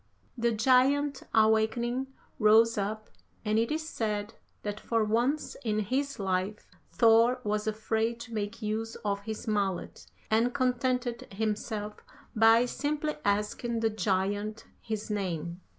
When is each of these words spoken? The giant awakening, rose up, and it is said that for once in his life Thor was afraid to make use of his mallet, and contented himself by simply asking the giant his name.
The 0.35 0.51
giant 0.51 1.21
awakening, 1.31 2.07
rose 2.39 2.75
up, 2.75 3.11
and 3.45 3.59
it 3.59 3.71
is 3.71 3.87
said 3.87 4.33
that 4.63 4.79
for 4.79 5.03
once 5.03 5.55
in 5.63 5.77
his 5.77 6.17
life 6.17 6.67
Thor 6.91 7.39
was 7.43 7.67
afraid 7.67 8.19
to 8.21 8.33
make 8.33 8.63
use 8.63 8.95
of 9.05 9.19
his 9.25 9.47
mallet, 9.47 10.07
and 10.31 10.55
contented 10.55 11.27
himself 11.31 11.97
by 12.35 12.65
simply 12.65 13.17
asking 13.23 13.81
the 13.81 13.91
giant 13.91 14.65
his 14.81 15.11
name. 15.11 15.61